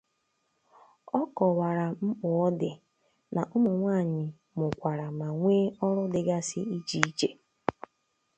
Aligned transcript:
Ọ 1.19 1.21
kọwara 1.35 1.85
mkpa 2.05 2.27
ọ 2.47 2.49
dị 2.59 2.71
na 3.33 3.41
ụmụ 3.55 3.71
nwaanyị 3.79 4.25
mụkwara 4.57 5.07
ma 5.19 5.27
nwee 5.37 5.65
ọrụ 5.85 6.03
dịgasị 6.13 6.59
iche 6.75 6.99
iche 7.09 7.29